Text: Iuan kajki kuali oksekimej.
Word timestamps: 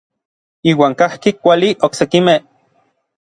Iuan 0.71 0.95
kajki 1.01 1.33
kuali 1.43 1.69
oksekimej. 1.89 2.39